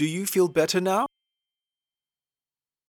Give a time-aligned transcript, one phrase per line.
[0.00, 1.04] Do you feel better now?